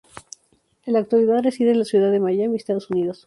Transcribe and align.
En 0.87 0.93
la 0.93 0.99
actualidad 1.01 1.43
reside 1.43 1.69
en 1.73 1.77
la 1.77 1.85
ciudad 1.85 2.09
de 2.11 2.19
Miami, 2.19 2.55
Estados 2.55 2.89
Unidos. 2.89 3.19